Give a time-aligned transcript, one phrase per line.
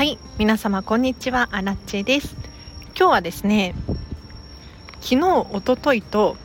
[0.00, 2.34] はい皆様こんにちはアラッチェです。
[2.98, 3.74] 今日はですね
[5.02, 6.38] 昨日おとといと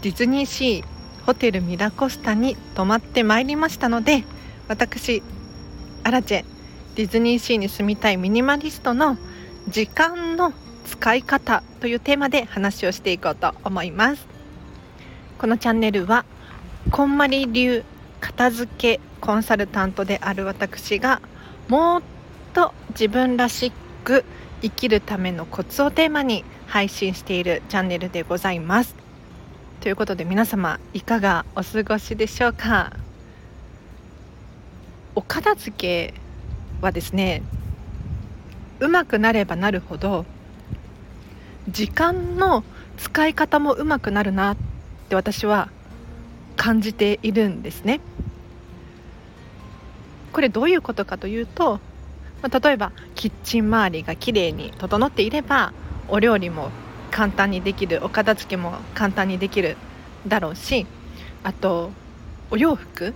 [0.00, 4.24] ディズニーシーホテルミラコスタに泊まってまいりましたので
[4.66, 5.22] 私
[6.02, 6.44] アラチェ
[6.96, 9.16] ディズニーシーに住みたいミニマリストの
[9.68, 10.52] 時間の
[10.84, 14.26] 使い方というテーマで話をしていこうと思います。
[15.38, 16.24] このチャンネルは
[16.90, 17.84] こんまり流
[18.20, 21.22] 片付けコンサルタントである私が
[21.68, 22.02] もっ
[22.52, 23.72] と自分らし
[24.04, 24.24] く
[24.60, 28.94] 生きるためのコツをテーマに配信しているチャンネルでございます
[29.80, 32.92] ということで皆様いかがお過ごしでしょうか？
[35.14, 36.14] お片付け
[36.80, 37.42] はですね
[38.80, 40.24] うまくなればなるほど
[41.68, 42.64] 時間の
[42.96, 44.56] 使い方もうまくなるなっ
[45.08, 45.70] て私は
[46.56, 48.00] 感じているんですね。
[50.32, 51.78] これどういうことかというと、
[52.42, 55.72] まあ、例えばキッチン周りがきれいに整っていれば
[56.08, 56.70] お料理も
[57.10, 59.76] 簡単にできるお片付けも簡単にできる
[60.26, 60.86] だろうし
[61.44, 61.90] あと
[62.50, 63.14] お洋服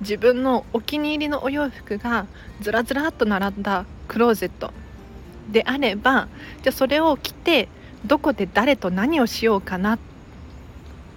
[0.00, 2.26] 自分のお気に入りのお洋服が
[2.60, 4.72] ずらずらっと並んだクローゼット
[5.50, 6.28] であれば
[6.62, 7.68] じゃあそれを着て
[8.04, 9.98] どこで誰と何をしようかな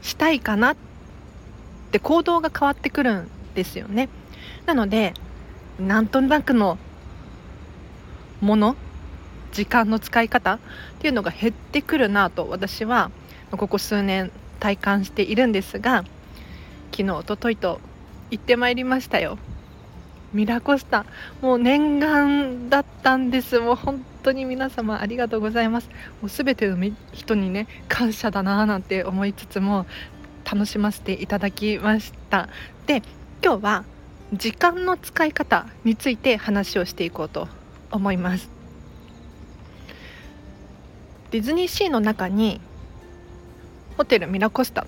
[0.02, 0.76] したいかなっ
[1.92, 4.08] て行動が変わってくるんですよね。
[4.66, 5.14] なので
[5.80, 6.78] なんとなくの
[8.42, 8.76] もの
[9.52, 10.60] 時間の使い方っ
[11.00, 13.12] ていうのが減ってくるなと私は
[13.52, 16.04] ここ数年体感しているんですが
[16.92, 17.80] 昨日おとといと
[18.30, 19.38] 行ってまいりましたよ。
[20.34, 21.06] ミラコスタ。
[21.42, 23.60] もう念願だったんです。
[23.60, 25.90] もう本当に皆様ありがとうございます。
[26.22, 26.78] もう全ての
[27.14, 29.88] 人にね感謝だななんて思いつつも
[30.46, 32.50] 楽しませていただきました。
[32.86, 33.02] で
[33.44, 33.86] 今日は
[34.34, 37.48] 時間の使い方について話をしていこうと
[37.92, 38.50] 思います。
[41.32, 42.62] ディズニーシーの中に
[43.98, 44.88] ホテルミラコスタ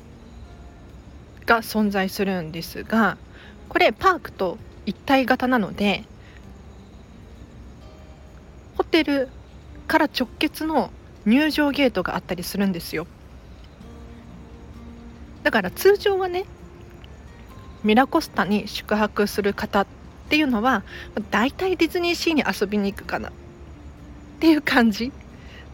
[1.46, 3.18] が存在するんですが
[3.70, 6.04] これパークと一体型なので
[8.76, 9.28] ホテル
[9.88, 10.92] から直結の
[11.26, 13.06] 入場ゲートがあったりするんですよ。
[15.44, 16.46] だから通常はね
[17.84, 19.88] ミラコスタに宿泊する方っ
[20.30, 20.84] ていうのは
[21.32, 23.32] 大体ディズニーシーに遊びに行くかなっ
[24.40, 25.12] ていう感じ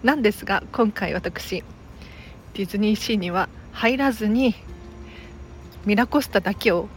[0.03, 1.63] なんですが今回私
[2.53, 4.55] ディズニーシーには入らずに
[5.85, 6.89] ミラコスタだけを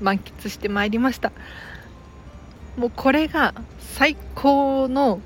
[0.00, 1.32] 満喫してまいりました。
[2.76, 5.20] もうこれが最高の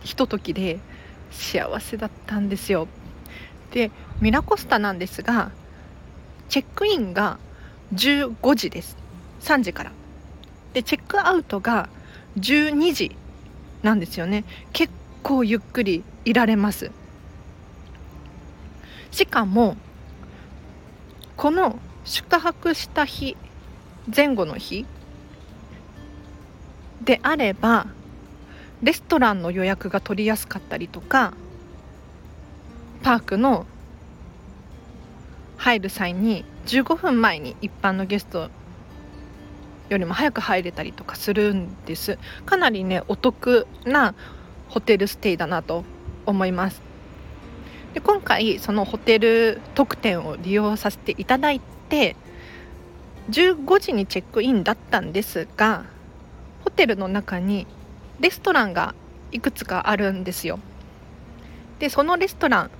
[0.00, 0.78] ひとときで
[1.30, 2.88] 幸せだったんですよ。
[3.72, 5.50] でミラコスタなんですが
[6.48, 7.38] チェックインが
[7.94, 8.96] 15時です。
[9.40, 9.92] 3時から。
[10.72, 11.88] でチェックアウトが
[12.38, 13.16] 12時
[13.82, 14.44] なんですよね。
[14.72, 14.92] 結
[15.22, 16.90] 構ゆっくりいられます。
[19.10, 19.76] しかも
[21.36, 23.36] この宿泊した日
[24.14, 24.86] 前後の日
[27.02, 27.86] であれば
[28.82, 31.34] レストランの予約が取りやすかったりとか
[33.02, 33.66] パークの
[35.56, 38.48] 入る際に15分前に一般のゲスト
[39.88, 42.16] よりも早く入れたりとかするんです。
[42.46, 44.14] かなりねお得な
[44.68, 45.84] ホテルステイだなと
[46.26, 46.80] 思います。
[47.92, 52.14] で今回そのホテル特典を利用させていただいて
[53.30, 55.86] 15時にチェックインだったんですが
[56.62, 57.66] ホテルの中に
[58.20, 58.94] レストランが
[59.32, 60.60] いくつかあるんですよ。
[61.80, 62.70] でそのレストラン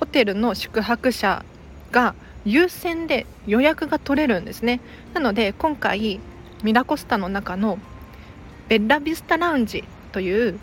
[0.00, 1.44] ホテルの宿泊者
[1.92, 4.80] が優先で予約が取れるんですね。
[5.14, 6.20] なので今回
[6.62, 7.78] ミラコスタの中の
[8.68, 10.58] ベッラビスタラウンジという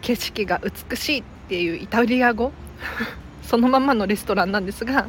[0.00, 2.52] 景色が美しいっていうイタリア語
[3.42, 5.08] そのままのレストランなんですが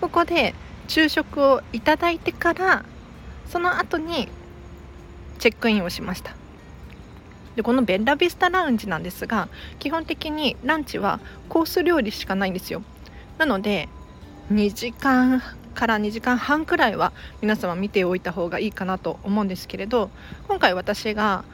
[0.00, 0.54] ここで
[0.88, 2.84] 昼食をいただいてから
[3.48, 4.28] その後に
[5.38, 6.34] チェックインをしました。
[7.56, 9.48] でこのベッラビスタラウンジなんですが
[9.78, 12.82] 基本的にランチはコース料理しかないんですよ。
[13.38, 13.88] なので
[14.52, 15.42] 2時間
[15.74, 20.10] から2時間半くらいは皆様見ておいた方がいいかなと思うんですけれど
[20.48, 21.44] 今回私が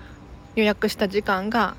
[0.55, 1.77] 予約した時間が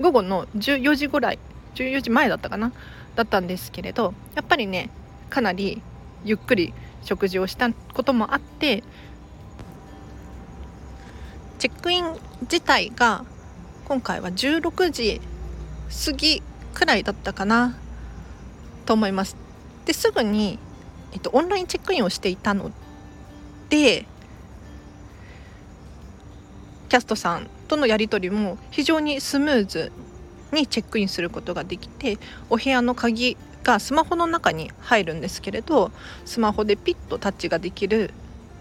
[0.00, 1.38] 午後の14時ぐらい
[1.74, 2.72] 14時前だったかな
[3.16, 4.90] だったんですけれどやっぱりね
[5.28, 5.82] かなり
[6.24, 8.82] ゆっくり食事をしたこともあって
[11.58, 13.24] チェックイン自体が
[13.84, 15.20] 今回は16時
[16.06, 16.42] 過ぎ
[16.72, 17.76] くらいだったかな
[18.86, 19.36] と思います。
[19.84, 20.58] ですぐに
[21.12, 22.70] えっと、オンラインチェックインをしていたの
[23.68, 24.06] で
[26.88, 29.92] キャストさんとのやり取りも非常にスムーズ
[30.52, 32.18] にチェックインすることができて
[32.48, 35.92] お部屋の鍵がスマホの中に入るんですけれど
[36.24, 38.12] スマホでピッとタッチができる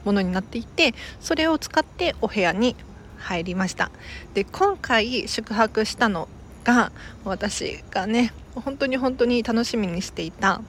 [0.06, 2.75] ものになっていてそれを使ってお部屋に
[3.18, 3.92] 入りました。
[4.34, 6.30] で今回宿泊したの
[6.63, 6.92] が
[7.25, 10.62] 私がね本当に本当に楽しみにしていた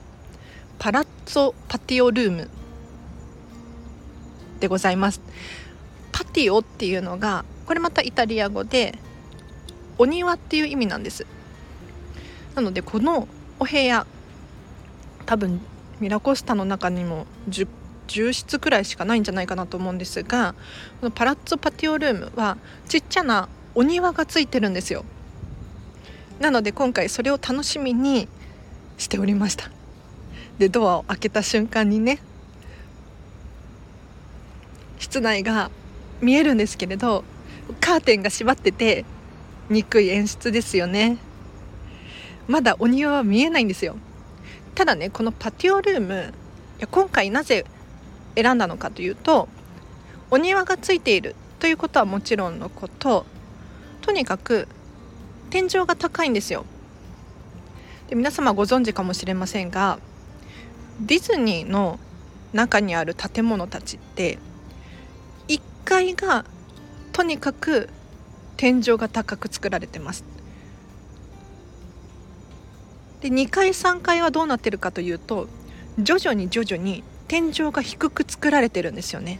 [0.79, 2.49] パラッツォパティオルーム。
[4.59, 5.21] でございます。
[6.11, 8.99] パティオっていうのがこれまたイタリア語で
[9.97, 11.25] お庭っていう意味なんです。
[12.53, 13.29] なのでこの
[13.59, 14.05] お部屋
[15.25, 15.61] 多分
[16.01, 17.65] ミラコスタの中にも 10,
[18.09, 20.53] 10室くらいしかないんじゃないかなと思うんですが
[20.99, 22.57] このパラッツォパティオルームは
[22.89, 25.05] ちっちゃなお庭がついてるんですよ。
[26.41, 28.27] なので今回それを楽しみに
[28.97, 29.71] しておりました。
[30.61, 32.19] でドアを開けた瞬間にね
[34.99, 35.71] 室内が
[36.21, 37.23] 見えるんですけれど
[37.79, 39.03] カーテンが閉まってて
[39.71, 41.17] 憎い演出ですよね。
[42.47, 43.95] まだお庭は見えないんですよ。
[44.75, 46.31] ただねこのパティオルーム
[46.77, 47.65] いや今回なぜ
[48.35, 49.49] 選んだのかというと
[50.29, 53.25] お庭がついているということはもちろんのこと
[54.01, 54.67] とにかく
[55.49, 56.65] 天井が高いんですよ。
[58.09, 59.97] で皆様ご存知かもしれませんが
[61.01, 61.99] ディズニーの
[62.53, 64.37] 中にある建物たちって
[65.47, 66.45] 1階が
[67.11, 67.89] とにかく
[68.55, 70.23] 天井が高く作られてます。
[73.21, 75.47] で2階3階はどうなってるかというと
[75.97, 79.39] 徐々に徐々に天井が低く作られてるんですよね。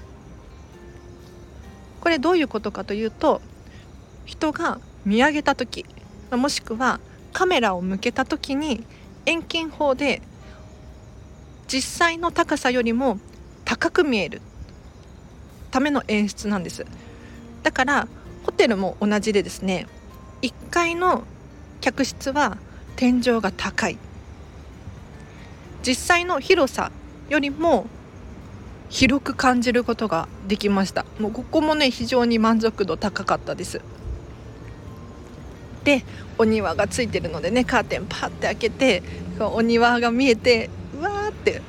[2.00, 3.42] これどういうことかというと
[4.26, 5.86] 人が見上げた時
[6.32, 7.00] もしくは
[7.34, 8.84] カメラを向けた時に
[9.26, 10.22] 遠近法で
[11.72, 13.18] 実際の高さよりも
[13.64, 14.42] 高く見える。
[15.72, 16.86] ための演出なんです。
[17.64, 18.08] だから
[18.44, 19.88] ホテルも同じでですね
[20.42, 21.24] 1階の
[21.80, 22.58] 客室は
[22.98, 23.98] 天井が高い。
[25.82, 26.92] 実際の広さ
[27.30, 27.88] よりも
[28.90, 31.06] 広く感じることができました。
[31.20, 33.80] もうここもね非常に満足度高かったです。
[35.86, 36.04] で
[36.38, 39.04] お庭がついてるのでねカーテンパッて開けて
[39.40, 40.70] お庭が見えて
[41.32, 41.62] って。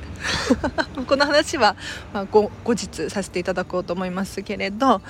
[1.07, 1.75] この話は、
[2.13, 5.01] まあ、後日させていただこうと思いますけれど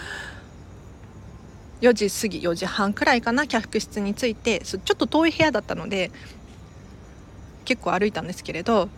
[1.82, 6.12] 4時過ぎ4時半くらいかな客室に着いてちょっと遠い部屋だったので
[7.66, 8.90] 結構歩いたんですけれど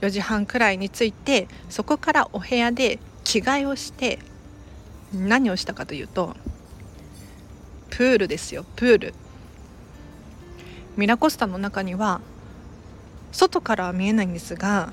[0.00, 4.18] 4時半くらいに着いてそこからお部屋で着替えをして
[5.12, 6.36] 何をしたかというと
[7.90, 9.14] プールですよプール。
[10.96, 12.20] ミラコスタの中には
[13.32, 14.92] 外からは見えないんですが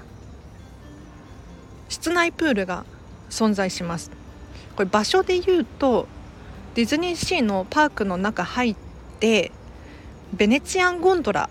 [1.89, 2.86] 室内プールが
[3.30, 4.12] 存在します。
[4.75, 6.07] これ場所で言うと
[6.75, 8.75] ディズニーシーのパークの中入っ
[9.19, 9.51] て
[10.34, 11.50] ベネチアンゴンドラ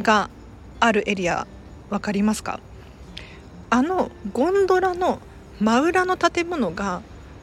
[0.00, 0.30] が
[0.78, 1.46] あるエリア
[1.90, 2.60] 分かりますか？
[3.70, 5.20] あのゴンドラの
[5.60, 7.02] 真裏の建物が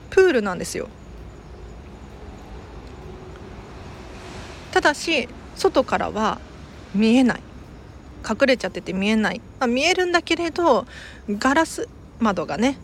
[0.09, 0.87] プールなんですよ。
[4.71, 6.39] ただし外からは
[6.95, 7.41] 見えない。
[8.27, 10.85] 隠れちゃってて見えない、まあ、見えるんだけれど
[11.29, 12.77] ガラス窓がね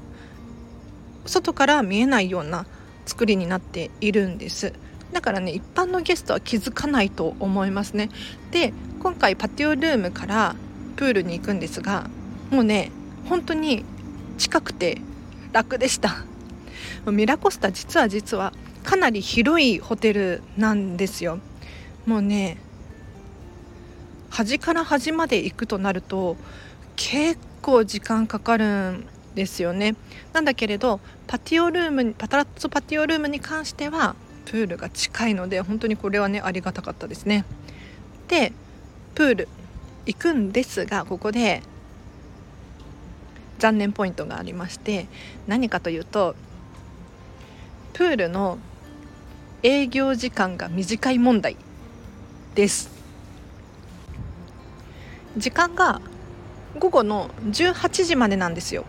[1.25, 2.66] 外から見えないような
[3.06, 4.74] 作りになっているんです。
[5.12, 8.10] だからね一般のゲストは気づかないと思いますね。
[8.52, 10.56] で今回パティオルームから
[10.96, 12.10] プールに行くんですが
[12.52, 12.92] もうね
[13.28, 13.86] 本当に
[14.38, 15.02] 近くて
[15.52, 16.25] 楽でした。
[17.06, 21.40] ミラコスタ実は実はかなり広いホテルなんですよ。
[22.06, 22.58] もうね
[24.30, 26.38] 端から端まで行くとなると
[26.96, 29.06] 結構時間かかるん
[29.36, 29.96] ですよね。
[30.34, 37.46] なんだけれどパティオルームにパタラッツォパティオルームに関してはプールが近いので本当にこれはねありがたかったですね。
[38.28, 38.54] で
[39.16, 39.48] プール
[40.06, 41.62] 行くんですがここで
[43.60, 45.08] 残念ポイントがありまして
[45.48, 46.36] 何かというと
[47.94, 48.58] プールの
[49.62, 51.58] 営業時間が短い問題
[52.56, 52.99] です。
[55.38, 56.02] 時間が
[56.78, 58.86] 午後の18時までなんですよ。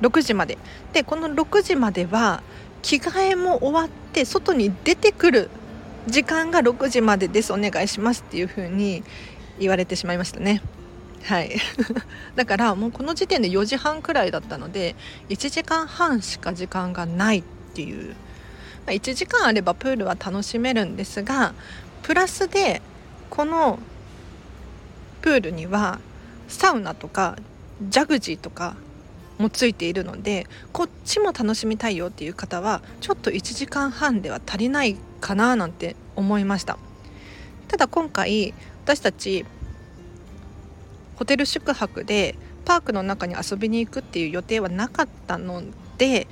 [0.00, 0.58] 6時まで。
[0.92, 2.42] でこの6時までは
[2.82, 5.50] 着替えも終わって外に出てくる
[6.06, 7.52] 時間が6時までです。
[7.52, 9.02] お願いしますっていう風に
[9.58, 10.62] 言われてしまいましたね。
[11.24, 11.56] はい。
[12.34, 14.96] だからもうこの時点で4時半くらいだったので
[15.28, 17.42] 1時間半しか時間がないっ
[17.74, 18.14] ていう、ま
[18.88, 21.54] あ、1時間あればプールは楽しめるんですが
[22.02, 22.82] プラスで
[23.30, 23.78] この
[25.22, 26.00] プールには
[26.48, 27.36] サウナとか
[27.88, 28.76] ジャグジーとか
[29.38, 36.78] もついているのでこっちも楽しみたいよっていう方はちょっと1時間半では足りないかななんて思いました。
[37.68, 38.52] ただ今回
[38.84, 39.46] 私たち
[41.16, 45.62] ホテル宿泊でパークの中に遊びに行くっていう予定はなかったの
[45.96, 46.26] で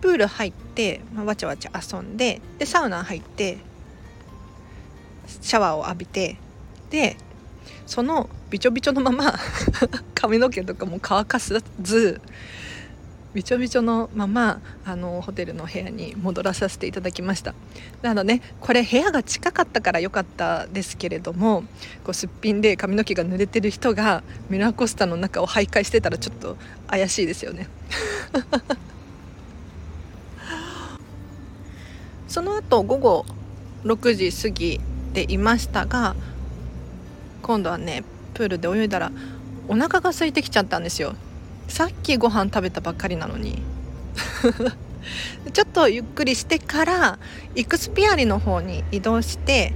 [0.00, 3.58] プール入って、まあ、わちゃわちゃ遊んででサウナ入って
[5.40, 6.36] シャワーを浴びて
[6.90, 7.16] で
[7.86, 9.34] そのびちょびちょのまま
[10.14, 12.20] 髪の毛とかも乾かさず
[13.36, 17.54] びちょびちょのままあのホテルの部屋に戻らさせていただきました。
[18.00, 21.64] なのねこれ部屋が近かったから良かったですけれども
[22.02, 26.56] こうすっぴんで髪の毛が濡れてる人がミラーコスタの中を徘徊してたらちょっと
[26.88, 27.68] 怪しいですよね。
[32.26, 33.26] その後午後
[33.84, 34.80] 6時過ぎ
[35.12, 36.16] でいましたが
[37.46, 38.02] 今度はね
[38.34, 39.12] プールで泳いだら
[39.68, 41.14] お腹が空いてきちゃったんですよ。
[41.68, 43.62] さっきご飯食べたばっかりなのに。
[45.52, 47.18] ちょっとゆっくりしてから
[47.54, 49.72] イクスピアリの方に移動して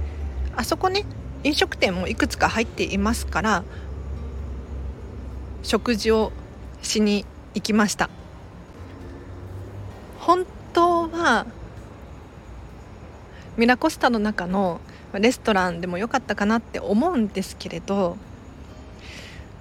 [0.57, 1.05] あそこね
[1.45, 3.63] 飲食店もいくつか入っていますから
[5.63, 6.33] 食事を
[6.81, 8.09] しに行きました。
[10.19, 11.45] 本当は
[13.55, 14.81] ミラコスタの中の
[15.19, 18.17] レストランでもよかったかなって思うんですけれど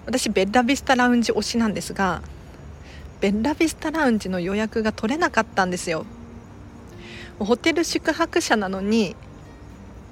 [0.07, 2.23] 私ベッラビスタラウンジ推しなんですが
[3.21, 6.07] ベッラビスタラウンジの予約が取れなかったんですよ。
[7.39, 9.15] ホテル宿泊者なのに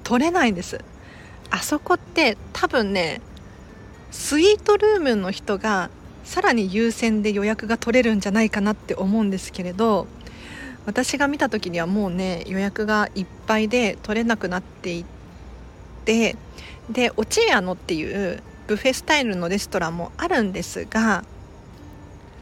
[0.03, 0.83] 取れないんです。
[1.49, 3.21] あそこって多分ね
[4.11, 5.89] スイートルームの人が
[6.23, 10.05] さらに優先で予約が取れるんじゃないかなって思うんですけれど
[10.85, 15.05] 私が見た時にはもうね予約がいっぱいで取れなくなってい
[16.09, 16.35] て
[16.89, 21.23] でオチエアノっていうブッフェスタイルのレストランもあるんですが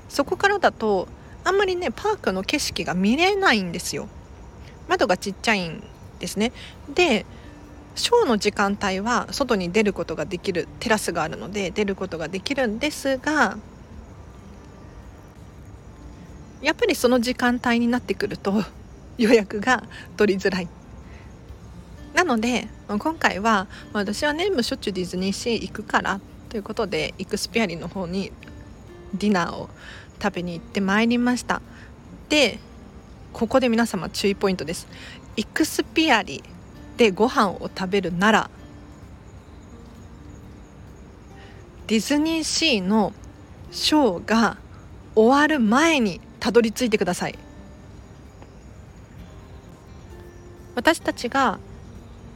[0.08, 1.10] そこからだと
[1.44, 4.08] あんまりねパークの景色が見れないんですよ。
[4.88, 5.84] 窓がちっちゃいん
[6.20, 6.54] ですね。
[6.94, 7.26] で
[7.96, 13.58] ショーの時間帯は外に出ることができるテラスがあるので出ることができるんですが
[16.62, 18.64] やっぱりその時間帯になってくると
[19.18, 19.84] 予約が
[20.16, 20.70] 取りづらい。
[22.18, 26.20] なので今回は私はねもうしょっちゅうディズニーシー行くから
[26.50, 28.32] ということでイクスピアリの方に
[29.14, 29.70] ディナーを
[30.20, 31.62] 食べに行ってまいりました。
[32.30, 32.58] で
[33.34, 34.88] ここで皆様注意ポイントです。
[35.36, 36.44] イクスピアリ
[36.98, 38.50] でご飯を食べるなら
[41.86, 43.14] ディズニーシーの
[43.70, 44.58] ショーが
[45.14, 47.38] 終わる前にたどり着いてください。
[50.74, 51.60] 私たちが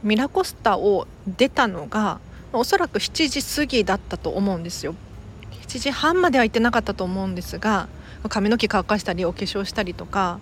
[0.02, 2.20] ミラコスタを出たのが
[2.52, 4.94] おそらく7時過ぎだったと思うんですよ。
[5.62, 7.88] 7時半までは行ってなかったと思うんですが
[8.28, 10.38] 髪の毛乾かしたりお化粧したりとか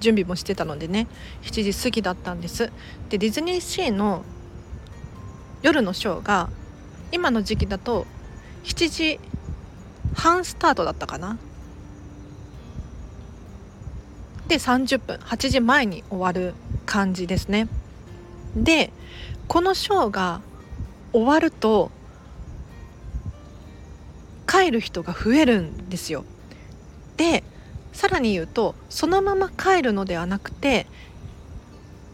[0.00, 1.08] 準備もしてたのでね
[1.42, 2.70] 7時過ぎだったんです。
[3.08, 4.22] でディズニーシーの
[5.62, 6.50] 夜のショーが
[7.10, 8.06] 今の時期だと
[8.64, 9.20] 7時
[10.14, 11.38] 半スタートだったかな。
[14.46, 16.54] で30分8時前に終わる
[16.86, 17.66] 感じですね。
[18.56, 18.92] で
[19.48, 20.40] このショーが
[21.12, 21.90] 終わると
[24.46, 26.24] 帰る人が増えるんですよ。
[27.16, 27.44] で
[27.92, 30.86] さらに言うとそのまま帰るのではなくて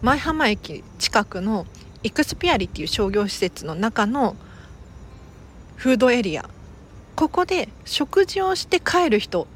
[0.02, 1.66] 舞浜駅近くの
[2.02, 4.36] イクスピアリっていう商業施設の中の
[5.76, 6.48] フードエリア
[7.16, 9.46] ここで食事をして帰る人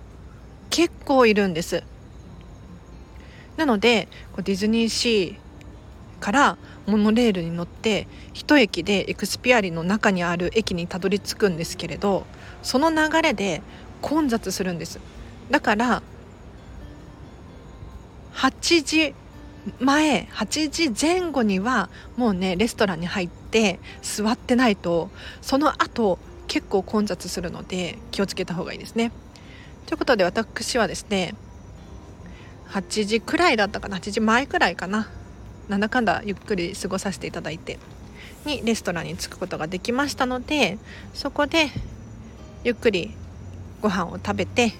[0.71, 1.83] 結構いるんです
[3.57, 5.44] なのでディズニーシー
[6.25, 12.25] からモノレールに乗って一駅でエクスピアリの中にある駅にたどり着くんですけれど
[12.63, 13.61] その流れで
[14.01, 15.01] 混雑するんです
[15.51, 16.03] だから
[18.33, 19.15] 8時
[19.81, 25.11] 前8時前後にはもうねレストランに入って座ってないと
[25.43, 29.13] その後結構混雑するので気をつけた方がいいですね。
[29.85, 31.35] ということで私はですね
[32.71, 35.11] 8時くらいだったかな8時前くらいかな
[35.69, 37.79] なんだかんだゆっくり過ごさせていただいて
[38.45, 40.79] にレストランに着くことができましたので
[41.15, 41.71] そこで
[42.63, 43.15] ゆっくり
[43.81, 44.73] ご飯を食べて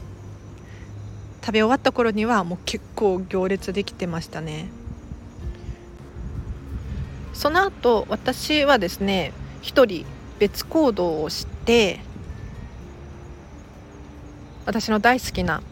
[1.43, 4.69] 食べ終わった頃にはもう結構行列できてましたね。
[7.35, 10.07] その後私はですね一人
[10.39, 12.01] 別行動をして
[14.65, 15.63] 私の大好きな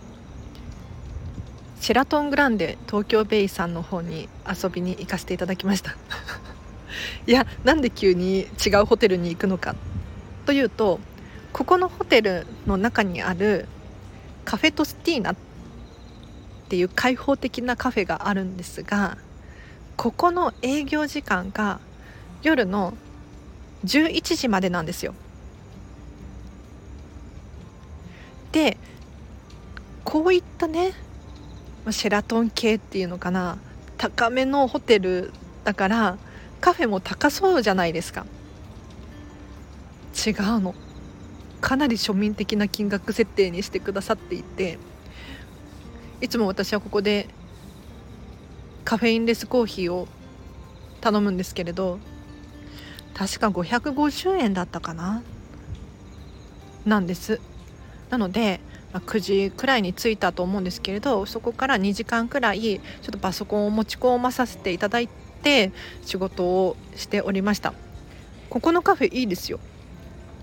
[1.83, 5.97] シェラトングランデ東京ベイさんの方に遊びに行かせていただきました
[7.27, 9.75] いやなんで急に違うホテルに行くのか
[10.47, 11.01] というと
[11.53, 13.67] ここのホテルの中にある
[14.45, 15.37] カフェトスティーナっ
[16.69, 19.19] ていう開放的なカフェがあるんですが
[19.97, 21.81] ここの営業時間が
[22.45, 22.95] 夜の
[23.85, 25.15] 11時までなんですよ。
[28.53, 28.77] で
[30.05, 30.93] こういったね
[31.91, 33.59] シェラトン系っていうのかな。
[33.99, 35.33] 高めのホテル
[35.65, 36.19] だから
[36.61, 38.27] カフェも高そうじゃないですか。
[40.27, 40.75] 違うの。
[41.61, 44.79] かなり庶民的な金額設定にしてくださっていて
[46.21, 47.29] いつも私はここで
[48.85, 50.09] カフェインレスコーヒーを
[51.01, 52.01] 頼むんですけれど
[53.15, 55.23] 確か550円だったかな。
[56.85, 57.41] なんです。
[58.11, 58.61] なので、
[58.93, 65.09] 9時くらいに着いたと思うんですけれどそこから2時間くらいちょっとパソコンを持ち込まさせていただい
[65.43, 65.73] て
[66.05, 67.73] 仕事をしておりました。
[68.51, 69.59] ここのカフェいいですよ。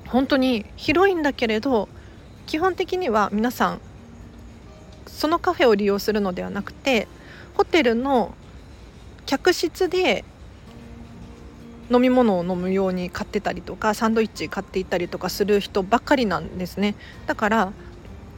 [0.07, 1.87] 本当に広いんだけれど
[2.47, 3.81] 基本的には皆さん
[5.05, 7.07] そのカフェを利用するのではなくて
[7.53, 8.33] ホテルの
[9.27, 10.25] 客室で
[11.91, 16.95] 飲み物を飲むように買ってたりとかサンドイッチ買っていったりとかする人ばっかりなんですね。
[17.27, 17.73] だから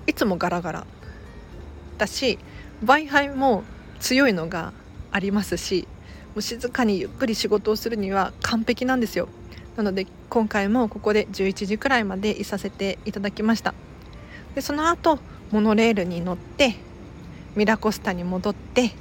[0.08, 0.88] いつもガラガラ。
[1.98, 2.39] だし
[2.81, 3.63] w i f i も
[4.00, 4.74] 強いのが
[5.12, 5.88] ありますし
[6.34, 9.27] もう静かにゆっくり仕事をするには完璧なんですよ。
[9.77, 13.74] なので今回もここで11時くらいまでいさせていただきました。
[14.55, 15.20] でその後
[15.51, 16.75] モノレールに乗って
[17.55, 18.91] ミラコスタに戻って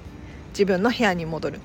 [0.50, 1.60] 自分の部屋に戻る。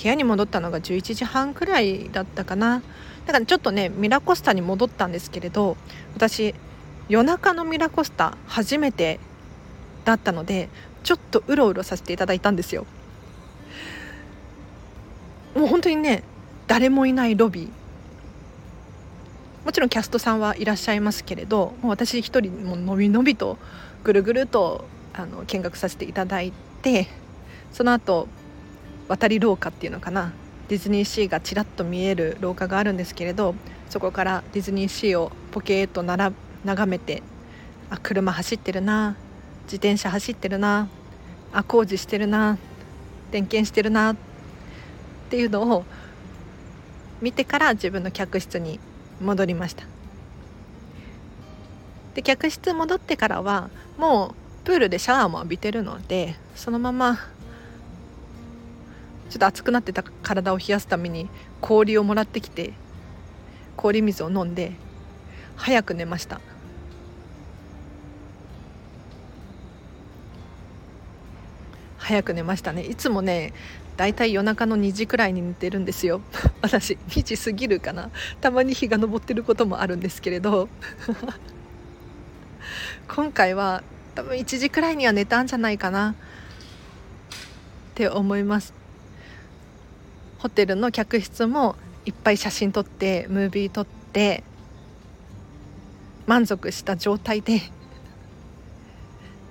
[0.00, 2.82] 部屋に戻ったのが11時半くらいだったかな。
[3.26, 5.76] だからちょっとねミラコスタに戻ったんですけれど
[6.14, 6.54] 私
[7.08, 9.20] 夜中のミラコスタ初めて
[10.04, 10.68] だったので
[11.02, 12.86] ちょっとうろうろさせていただいたんですよ。
[15.54, 16.22] もう本当にね
[16.66, 17.68] 誰もいないロビー。
[19.64, 23.58] もちろんキャストさんはいらっしゃいますけれどもう私一人ものびのびと
[24.02, 27.06] ぐるぐるとあの見学させていただいて
[27.72, 28.26] その後
[29.08, 30.32] 渡り廊下っていうのかな。
[30.72, 33.54] ディズニーシーがちらっと見える廊下があるんですけれど
[33.90, 36.32] そこからディズニーシーをポケーとなら
[36.64, 37.22] 眺めて
[37.90, 39.14] あ車走ってるな
[39.64, 40.88] 自転車走ってるな
[41.52, 42.56] あ工事してるな
[43.32, 44.16] 点検してるなっ
[45.28, 45.84] ていうのを
[47.20, 48.80] 見てから自分の客室に
[49.20, 49.84] 戻りました。
[52.14, 54.28] で客室戻ってからはも
[54.62, 57.18] うプールでシャワーも浴びてるのでそのまま
[59.32, 61.26] ちょっと熱くなってた体を冷やすために
[61.62, 62.74] 氷をもらってきて
[63.76, 64.72] 氷水を飲んで
[65.56, 66.38] 早く寝ました。
[71.96, 72.82] 早く寝ましたね。
[72.82, 73.54] いつもね
[73.96, 76.20] だいたい夜中の2時くらいに寝てるんですよ。
[76.60, 78.10] 私2時過ぎるかな。
[78.42, 80.68] たまに日が昇ってることもあるんですけれど。
[83.08, 83.82] 今回は
[84.14, 86.10] 多分1時くらいには寝たんじゃないかな。
[86.10, 86.14] っ
[87.94, 88.81] て思います。
[90.42, 94.42] ホテルの客室もいっぱい写真撮ってムービー撮って
[96.26, 97.60] 満足した状態で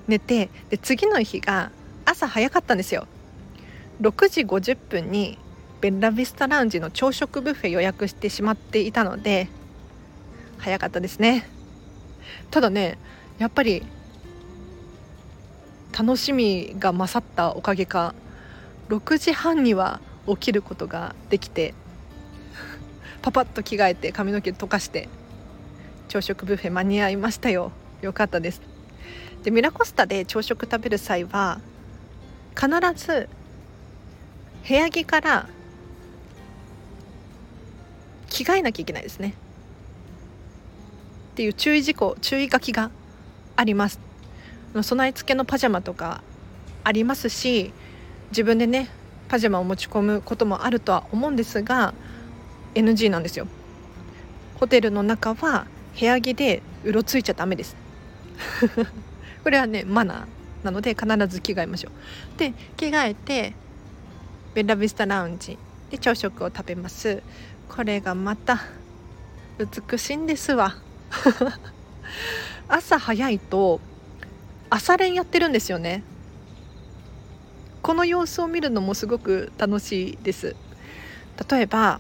[0.10, 1.72] 寝てで次の日が
[2.04, 3.08] 朝早かったんですよ。
[4.02, 5.38] 6時50分に
[5.80, 9.48] ベッラビスタラウンジの朝食ブッフェ予約してしまっていたので
[10.58, 11.48] 早かったですね。
[12.50, 12.98] ただね
[13.40, 13.82] やっぱり
[15.98, 18.14] 楽しみが勝ったおかげか
[18.90, 21.74] 6時半には起きることができて
[23.22, 25.10] パパッと着替えて髪の毛溶かして
[26.08, 27.72] 朝食ブッフェ間に合いましたよ。
[28.02, 28.62] よかったです。
[29.44, 31.60] でミラコスタで朝食食べる際は
[32.56, 33.30] 必ず
[34.68, 35.50] 部屋着から
[38.30, 39.34] 着替えなきゃいけないですね。
[41.32, 42.92] っていう注意事項注意書きが
[43.56, 44.00] あります。
[44.82, 46.22] 備え付けのパジャマとか
[46.84, 47.74] ありますし
[48.32, 48.90] 自分でね
[49.32, 51.94] パジャマを持ち込むこともあるとは思うんですが
[52.76, 53.48] NG なんですよ。
[54.56, 55.68] ホテルの中は
[55.98, 57.78] 部屋着でうろついちゃダメです。
[59.42, 61.92] これはねマナーなので必ず着替えましょ
[62.36, 62.40] う。
[62.40, 63.54] で着替えて
[64.54, 65.58] ベラビスタラウンジ
[65.90, 67.24] で朝食を食べます。
[67.70, 68.60] これがまた
[69.58, 70.76] 美しいんですわ。
[72.68, 73.80] 朝早いと
[74.70, 76.04] 朝練やってるんですよね。
[77.82, 80.56] この様子を見るのもすごく楽しいです。
[81.50, 82.00] 例えば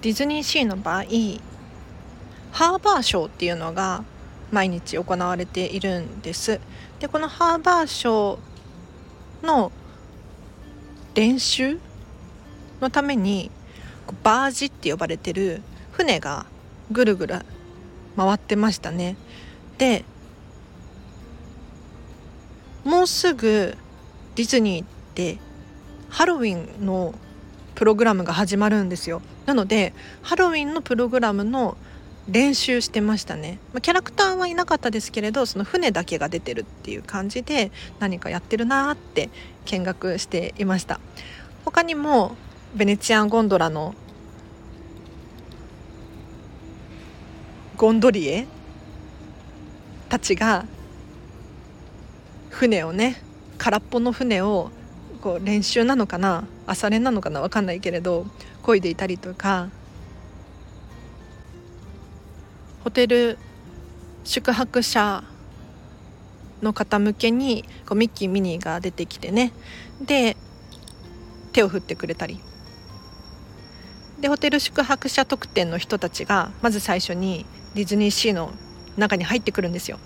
[0.00, 1.04] ディズニーシーの場合
[2.52, 4.04] ハーバーショーっていうのが
[4.50, 6.60] 毎日行われているんです。
[7.00, 9.70] でこのハーバーショーの
[11.14, 11.78] 練習
[12.80, 13.50] のために
[14.22, 16.46] バージって呼ばれてる船が
[16.90, 17.40] ぐるぐる
[18.16, 19.16] 回ってましたね。
[19.76, 20.04] で
[22.88, 23.76] もうすぐ
[24.34, 25.36] ディズニーって
[26.08, 27.14] ハロウィンの
[27.74, 29.20] プログラムが始まるんですよ。
[29.44, 31.76] なのでハロウィンのプログラムの
[32.30, 39.28] 練習してましたね、まあ、キャラクターはいなかったですけれどその船だけが出てるっていう感じで何かやってるなって
[39.66, 40.98] 見学していました。
[41.66, 42.36] 他にも
[42.74, 43.94] ベネチアンゴンドラの
[47.76, 48.46] ゴンドリエ
[50.08, 50.64] たちが
[52.58, 53.22] 船をね
[53.56, 54.72] 空っぽの船を
[55.22, 58.26] こう練習なのかな朝練なのかな分かんないけれど
[58.64, 59.68] 漕いでいたりとか
[62.82, 63.38] ホテル
[64.24, 65.22] 宿泊者
[66.60, 69.52] の方向けにこうミッキーミニーが出てきてね。
[70.00, 70.36] で
[71.52, 72.40] 手を振ってくれたり。
[74.20, 78.52] でホテル宿泊者特典の人たちがまず最初にディズニーシーの
[78.96, 79.98] 中に入ってくるんですよ。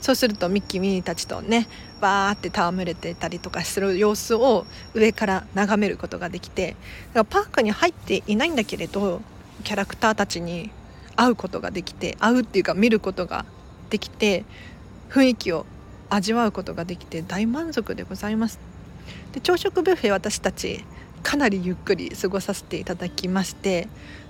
[0.00, 1.66] そうするとミッキーミニーたちとね
[2.00, 6.76] バーって戯れてたりとかする様子を上から眺めることができて
[7.14, 9.20] だからパークに入っていないんだけれど
[9.64, 10.70] キャラクターたちに
[11.16, 13.46] 会うことができて会うっていうか見ることが
[13.90, 14.44] できて
[15.08, 15.66] 雰囲気を
[16.10, 18.60] 味わうことができて大満足でございます。
[19.32, 20.84] で朝食ブッフェ私たち
[21.22, 23.88] かなりゆっくり過ごさせていただきまして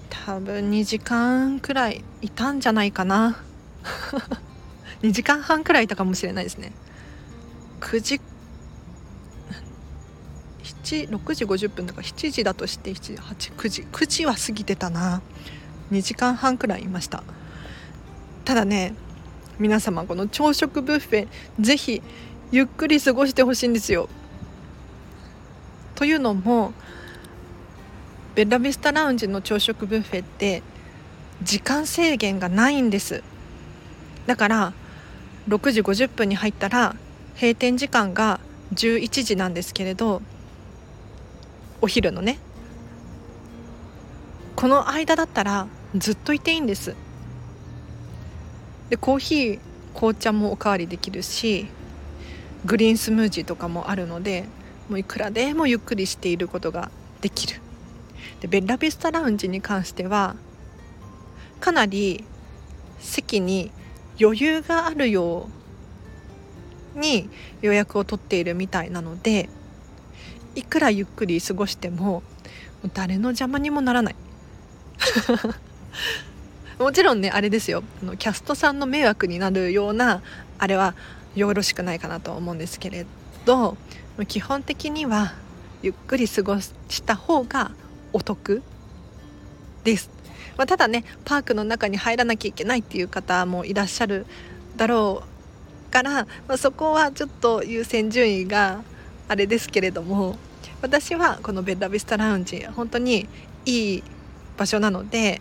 [0.08, 3.36] 多分2時間くらいいたんじゃないかな。
[5.06, 6.72] 2時間半くらいいたかもしれないですね。
[7.80, 8.20] 9時
[10.82, 13.82] 6時50分とか7時だとして7時8 9時。
[13.82, 15.22] 9時は過ぎてたな。
[15.92, 17.22] 2時間半くらいいました。
[18.44, 18.94] ただね
[19.60, 21.28] 皆様この朝食ブッフェ
[21.60, 22.02] ぜひ
[22.50, 24.08] ゆっくり過ごしてほしいんですよ。
[25.94, 26.72] というのも
[28.34, 30.64] ベッラビスタラウンジの朝食ブッフェって
[31.42, 33.22] 時間制限がないんです。
[34.26, 34.72] だから
[35.48, 36.96] 6時50分に入ったら
[37.34, 38.40] 閉店時間が
[38.74, 40.22] 11時なんですけれど
[41.80, 42.38] お昼のね。
[44.56, 46.96] この間だったらずっといていいんです。
[48.88, 49.60] でコーヒー
[49.94, 51.66] 紅茶もおかわりできるし
[52.64, 54.44] グリーンスムージーとかもあるので
[54.88, 57.60] もういくらでもゆっくりしていることができる。
[58.40, 60.36] でベッラビスタラウンジに関しては
[61.60, 62.24] かなり
[62.98, 63.70] 席に
[64.20, 65.48] 余裕があるよ
[66.94, 67.28] うに
[67.60, 69.48] 予約を取っているみたいなので
[70.54, 72.22] いくらゆっくり過ごしても
[72.94, 74.16] 誰の邪魔にもならない。
[76.78, 77.82] もちろんねあれですよ。
[78.02, 80.22] あのキャストさんの迷惑になるような
[80.58, 80.94] あれは
[81.34, 83.06] よろしくないかなと思うんですけれ
[83.44, 83.76] ど
[84.28, 85.34] 基本的には
[85.82, 87.72] ゆっくり過ごした方が
[88.12, 88.62] お得
[89.84, 90.10] です、
[90.56, 94.26] まあ、ただねパークの中に入らなきゃいけないっていう方もいらっしゃる
[94.76, 95.22] だろ
[95.88, 98.82] うから、まあ、そこはちょっと優先順位が
[99.28, 100.36] あれですけれども
[100.82, 103.28] 私はこのベッラビスタラウンジ本当に
[103.64, 104.02] いい
[104.56, 105.40] 場所なので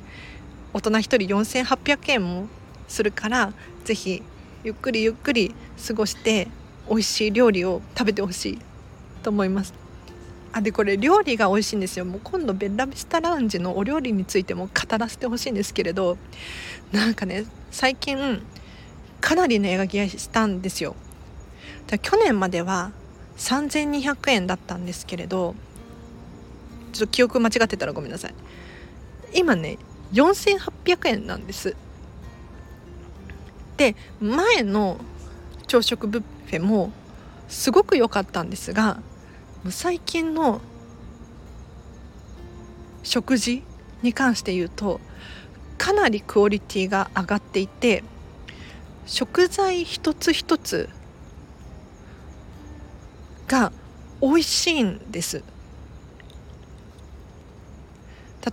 [0.74, 1.18] 大人1人
[1.64, 2.48] 4800円も
[2.88, 3.54] するから
[3.86, 4.24] 是非
[4.64, 5.54] ゆっくりゆっくり
[5.88, 6.48] 過ごして
[6.90, 8.60] 美味しい料理を食べてほしい
[9.24, 9.85] と思います。
[10.58, 12.06] あでこれ料理が美味しいんですよ。
[12.06, 16.18] もう今度ベッラビスタラウンジのお料理についても語らせてほしいんですけれど。
[16.94, 18.42] なんかね最近
[19.20, 20.96] かなり値上げしたんですよ。
[22.02, 22.94] 去年までは
[23.36, 25.56] 3200円だったんですけれど。
[26.94, 28.34] ちょっと記憶間違ってたらごめんなさい。
[29.34, 29.78] 今ね
[30.14, 31.76] 4800円なんです。
[33.76, 35.02] で前の
[35.68, 36.94] 朝食ブッフェも
[37.50, 39.02] すごく良かったんですが
[39.72, 40.62] 最近の
[43.04, 43.64] 食事
[44.04, 45.00] に関して言うと
[45.78, 48.04] かなりクオリティが上がっていて
[49.06, 50.90] 食材一つ一つ
[53.48, 53.72] が
[54.22, 55.44] 美味しいんです。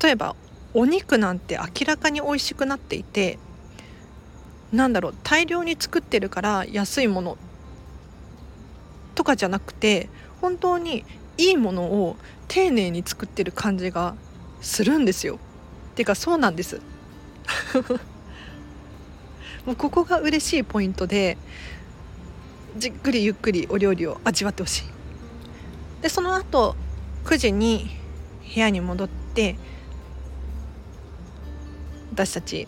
[0.03, 0.37] 例えば
[0.75, 3.39] お肉なんて明らかに美味しくなっていて
[4.73, 7.37] なんだろう大量に作ってるから安いもの
[9.15, 10.09] とかじゃなくて
[10.43, 11.05] 本当に
[11.39, 12.17] いいものを
[12.49, 14.15] 丁寧に作ってる感じが
[14.61, 15.39] するんですよ。
[15.95, 16.81] てかそうなんです。
[19.65, 21.39] もうここが嬉しいポイントで
[22.77, 24.83] じっくりゆっくりお料理を味わってほしい。
[26.03, 26.75] でその後
[27.25, 27.89] 9時に
[28.55, 29.57] 部屋に戻って
[32.13, 32.67] 私たち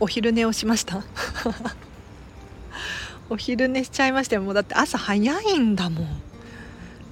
[0.00, 1.04] お昼寝をしました
[3.28, 6.29] お昼寝しちゃいましたよもうだって朝早いんだもん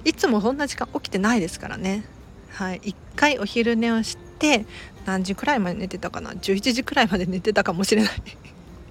[0.05, 2.03] いつもそんな時間起きてないですからね。
[2.51, 4.65] はい、1回お昼寝をして
[5.05, 8.11] 何時くらいまで寝てたかな？11時くらいまで寝てたかもしれない。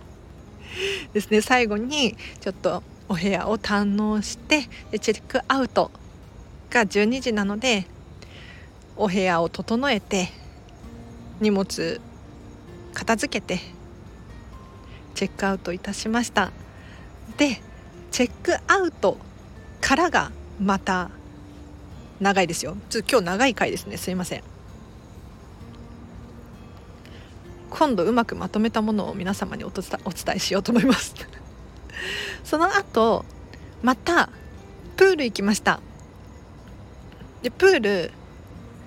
[1.13, 1.41] ですね。
[1.41, 5.91] 最後にちょっとお部屋を堪能してでチェックアウト
[6.71, 7.87] が12時なので
[8.97, 10.29] お部屋を整えて
[11.41, 12.01] 荷物
[12.93, 13.61] 片付けて
[15.15, 16.53] チェックアウトいたしました。
[17.37, 17.61] で
[18.11, 19.19] チェックアウト
[19.81, 21.11] からがまた
[22.21, 22.77] 長いですよ。
[22.91, 23.97] ちょっと今日長い回ですね。
[23.97, 24.43] すいません。
[27.71, 29.85] 今度うまくまとめたものを皆様にお伝
[30.35, 31.15] えしようと思います。
[32.45, 33.25] その後
[33.83, 34.31] また
[34.97, 35.81] プール行きました。
[37.43, 38.13] でプール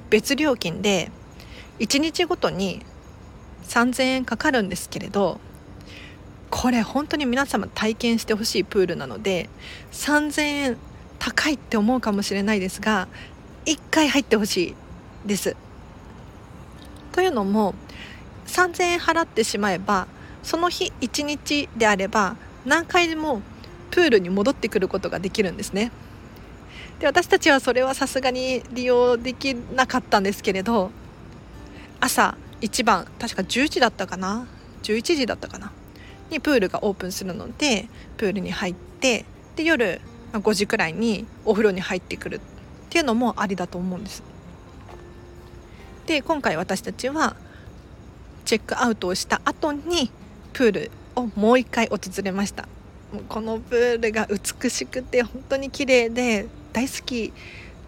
[0.09, 1.09] 別料金で
[1.79, 2.85] 1日ごとに
[3.63, 5.39] 3000円かかるんですけれど
[6.49, 9.49] これ本当に皆様体験してほしいプールなので
[9.93, 10.77] 3000円
[11.23, 13.07] 高いって思うかもしれないですが
[13.65, 14.75] 1回入ってほしい
[15.27, 15.55] です。
[17.11, 17.75] というのも
[18.47, 20.07] 3000円払ってしまえば
[20.41, 23.43] その日1日であれば何回でも
[23.91, 25.91] プールに戻ってくることができるんですね。
[26.99, 30.89] で私たちはそれはさすがに利用できなかったんですけれど
[31.99, 34.47] 朝一番確か10時だったかな
[34.81, 35.71] ？11時だったかな？
[36.31, 40.01] にプールがオープンするのでプールに入ってで夜
[40.33, 42.39] 5時くらいにお風呂に入ってくるっ
[42.89, 44.23] ていうのもありだと思うんです。
[46.05, 47.35] で今回私たちは
[48.45, 50.11] チェックアウトをした後に
[50.53, 52.67] プールをもう一回訪れました
[53.29, 57.31] このプールが美しくて本当に綺麗で大好き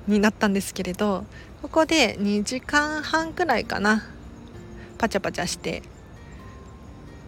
[0.08, 1.26] になったんですけれど
[1.62, 4.04] ここで2時間半くらいかな
[4.98, 5.82] パチャパチャして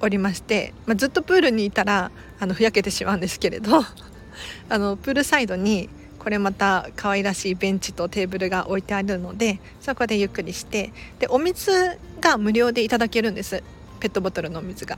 [0.01, 3.81] おりまして、まあ、ずっとプールにいたらあのふやけてしまうんですけれど
[4.69, 13.63] あのプールサイドにこれまた可愛らしいベンチとテーブルが置いてあるのでそこでゆっくりしてでお水が無料でいただけるんです
[13.99, 14.97] ペットボトルのお水が。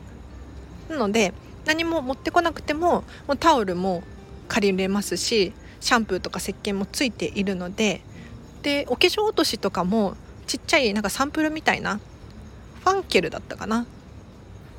[0.90, 1.34] なので
[1.66, 4.04] 何も持ってこなくてももうタオルも
[4.48, 8.02] 借りれますしシャンプーとか石鹸もついているので
[8.62, 12.00] でお化粧落としとかもちっちゃいなんかサンプルみたいな
[12.86, 13.86] ファンケルだったかな？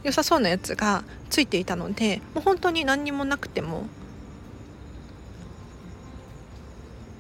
[0.03, 3.85] 良さそうなやつがついていたのでもう本当に何にもなくても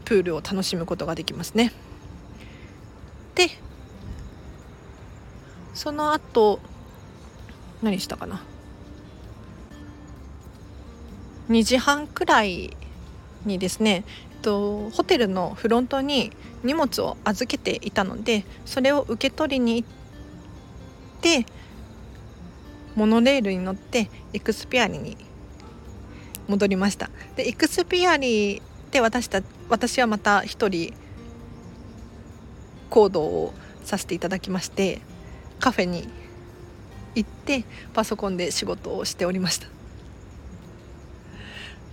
[0.08, 1.70] プールを楽しむことができますね。
[3.34, 3.50] で
[5.74, 6.60] その後
[7.82, 8.42] 何したかな
[11.50, 12.74] ？2時半くらい
[13.44, 16.32] にですね、えっと、ホテルのフロントに
[16.64, 21.44] 荷物を預けていたのでそれを受け取りに行って
[22.94, 25.18] モノレールに乗ってエクスピアリに
[26.48, 30.94] 戻りましたでエクスピアリで私た私はまた一人
[32.90, 35.00] 行動をさせていただきまして
[35.60, 36.08] カフェに
[37.14, 39.66] 行ってパソコンで仕事をしておりました。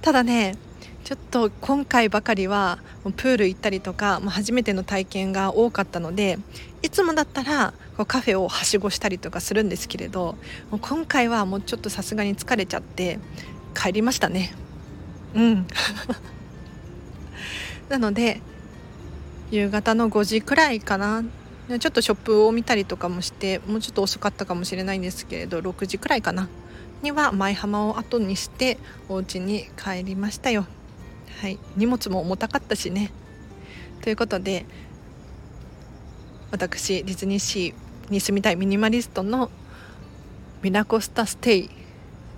[0.02, 0.56] ただね
[1.04, 6.40] ちょっと今回ばかりはプール行ったりとか初めての体験が多かったので
[6.82, 7.74] いつもだったら
[8.08, 10.36] カフェをはしごしたりとかするんですけれど
[10.82, 13.20] 今回はもうちょっとさすがに疲れちゃって
[13.76, 14.56] 帰りましたね。
[15.36, 15.68] うん。
[17.90, 18.42] なので
[19.52, 21.24] 夕方の5時くらいかな。
[21.68, 26.48] ちょっとショップを見たりとかもしてもうちょっと遅かったかもしれないんですけれど6時くらいかな。
[27.02, 28.78] には舞浜を後にして
[29.10, 30.68] お家に帰りましたよ。
[31.42, 31.58] はい。
[31.76, 33.12] 荷物も重たかったしね。
[34.02, 34.66] ということで
[36.52, 39.50] 私ディズニーシーに住みたいミニマリストの
[40.62, 41.70] ミラコスタステイ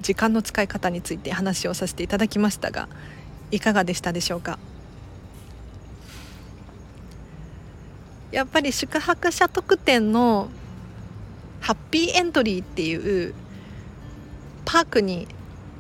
[0.02, 2.88] 時間の使い方について話をさせていただきましたが
[3.52, 4.58] いかがでしたでしょうか？
[8.32, 10.50] やっぱり宿泊者特典の
[11.62, 13.34] ハッピーエントリーっていう
[14.66, 15.28] パークに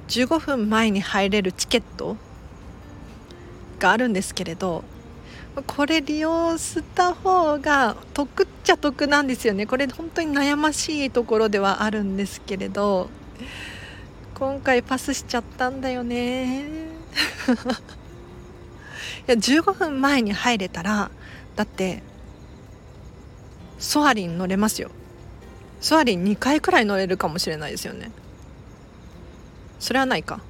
[0.07, 2.15] 15分前に入れるチケット
[3.79, 4.83] があるんですけれど
[5.65, 9.65] これ利用した方が得っちゃ得なんですよね。
[9.65, 13.09] これ本当に悩ましいところではあるんですけれど
[14.35, 16.65] 今回パスしちゃったんだよね。
[19.27, 21.09] いや15分前に入れたら
[21.55, 22.03] だって
[23.79, 24.89] ソアリン乗れますよ。
[25.79, 28.11] ソアリン2回くらい乗れるかもしれないですよね。
[29.79, 30.41] それはないか。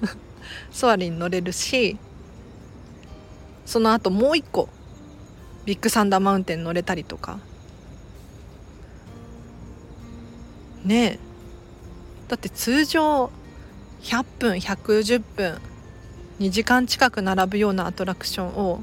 [0.72, 1.98] ソアリン乗れるし
[3.66, 4.68] その後もう一個
[5.64, 7.38] ビッグサンダーマウンテン乗れたりとか。
[10.84, 11.18] ねえ。
[12.28, 13.30] だって通常
[14.02, 15.58] 100分110分
[16.40, 18.82] 2時間近く並ぶようなアトラクションを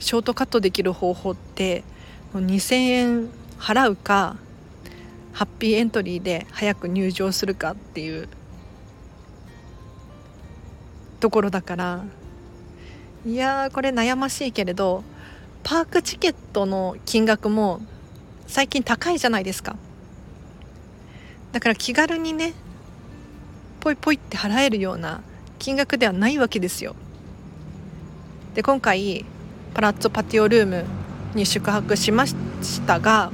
[0.00, 1.84] ショートカットできる方法って
[2.34, 4.36] 2,000円払うか
[5.32, 8.28] ハッピーエントリーで早く入場するかっていう
[11.20, 12.04] ところだから
[13.26, 15.04] いやーこれ悩ましいけれど
[15.62, 17.80] パークチケットの金額も
[18.46, 19.76] 最近高いじゃないですか。
[21.52, 22.54] だから気軽にね
[23.80, 25.20] ポイポイって払えるような
[25.58, 26.96] 金額ではないわけですよ。
[28.54, 29.24] で今回
[29.74, 30.84] パラッツォパティオルーム
[31.34, 32.36] に宿泊しまし
[32.86, 33.30] たが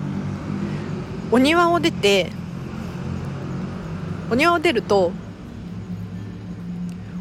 [1.30, 2.30] お庭を出て
[4.30, 5.12] お庭を出ると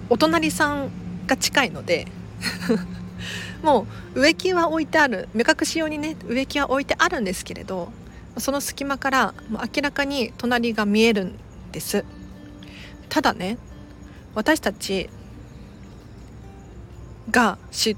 [0.09, 0.89] お隣さん
[1.27, 2.07] が近いので
[3.63, 7.91] もう植木は置いてある目隠し用にね植木は置いてあるんですけれど
[8.37, 11.39] その隙間からもう明らかに隣が見えるん
[11.71, 12.03] です。
[13.07, 13.57] ただね
[14.33, 15.09] 私たち
[17.31, 17.95] が知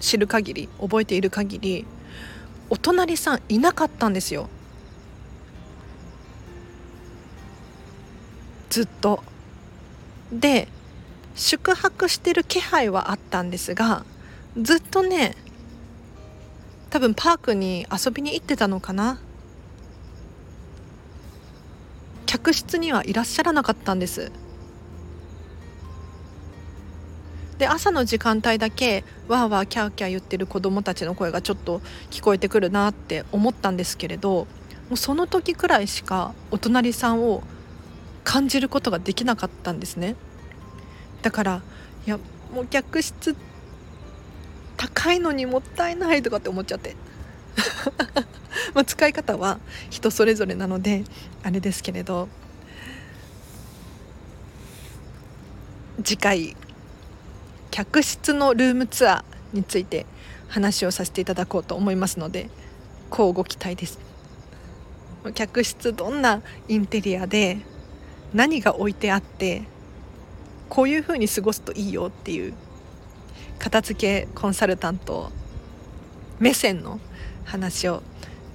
[0.00, 1.84] 知る限り覚えている限り
[2.70, 4.48] お隣さんいなかったんですよ。
[8.70, 9.22] ずっと。
[10.30, 10.68] で
[11.34, 14.04] 宿泊してる気配はあったんですが
[14.60, 15.34] ずっとね
[16.90, 19.20] 多分パークに遊びに行ってたのかな。
[22.26, 24.30] 客室にはいらっしゃらなかったんです。
[27.58, 34.46] で朝の時間帯だけわーわーキャーキャー言ってる子どもたちの声がちょっと聞こえてくるなって思ったんですけれど
[34.88, 37.42] もうその時くらいしかお隣さんを
[38.22, 40.14] 感じることができなかったんですね。
[41.22, 41.62] だから
[42.06, 42.18] いや
[42.54, 43.34] もう客室
[44.76, 46.94] 高いのにもったいないとかって思っちゃって。
[48.74, 49.58] まあ使い方は
[49.90, 51.04] 人それぞれなので
[51.42, 52.28] あれですけれど。
[56.04, 56.56] 次回
[57.70, 60.06] 客室のルームツアーについて
[60.48, 62.50] 話をさせていただこうと思いますので
[63.10, 63.98] 乞うご期待です。
[65.34, 67.58] 客室どんなインテリアで
[68.32, 69.62] 何が置いてあって
[70.68, 72.54] こういう風に過ごすといいよっていう
[73.58, 75.30] 片付けコンサルタント
[76.38, 77.00] 目線の
[77.44, 78.02] 話を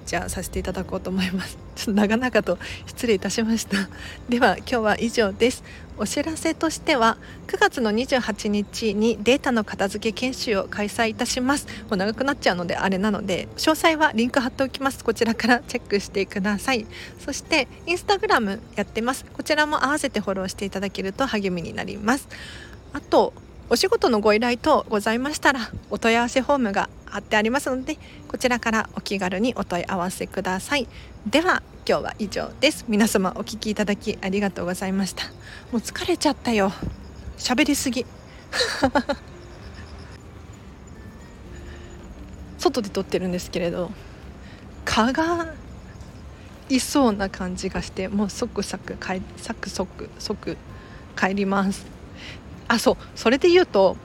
[0.06, 1.58] じゃあさせていただこうと思います。
[1.74, 3.88] ちょっと長々と失礼いたしました。
[4.28, 5.64] では今日は以上です。
[5.96, 11.66] お知らせとしては9月の28日にデータの片付け研修を開催いたします。
[11.88, 15.04] もう長くなっちゃうのであれなので詳細はリンク貼っておきます。
[15.04, 16.86] こちらからチェックしてください。
[17.24, 19.24] そしてインスタグラムやってます。
[19.24, 22.28] こちらも合わせてフォローしていただけると励みになります。
[22.92, 23.32] あと
[23.70, 27.96] お仕事のご依頼等ございましたらお問い合わせフォームが貼ってありますので
[28.28, 30.86] こちらからお気軽にお問い合わせください。
[31.26, 32.84] では今日は以上です。
[32.88, 35.24] 皆様お聞きいただきありがとうございました。
[35.72, 36.72] もう疲れちゃったよ。
[37.38, 38.04] 喋りすぎ。
[42.58, 43.90] 外で撮ってるんですけれど
[44.84, 45.54] 蚊が
[46.68, 50.56] いそうな感じがしてもう即即帰サク即即
[51.16, 51.93] 帰ります。
[52.68, 52.96] あそう。
[53.14, 53.96] それで言うと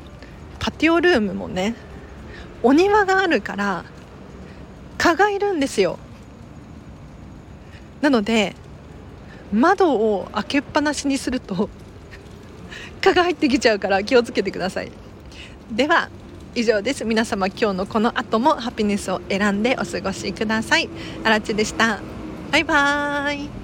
[0.60, 1.76] パティオルームもね
[2.62, 3.86] お庭があるから
[4.98, 5.98] 蚊がいるんですよ。
[8.02, 8.56] なので
[9.52, 11.70] 窓を開けっぱなしにすると
[13.02, 14.92] 蚊が入ってきちゃうから気をつけてください。
[15.72, 16.10] では
[16.56, 17.06] 以上です。
[17.06, 20.90] 皆様今日のこの後もハピネスを選んでお過ごしください。
[21.24, 22.00] あらちでした。
[22.52, 23.59] バイバーイ。